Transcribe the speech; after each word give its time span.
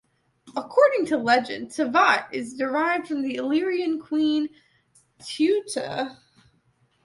According 0.55 1.05
to 1.09 1.17
legend, 1.17 1.67
"Tivat" 1.67 2.33
is 2.33 2.57
derived 2.57 3.07
from 3.07 3.23
Illyrian 3.23 3.99
queen 3.99 4.49
Teuta. 5.19 6.17